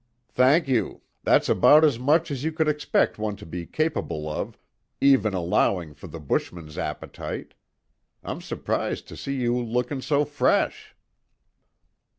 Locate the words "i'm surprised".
8.23-9.07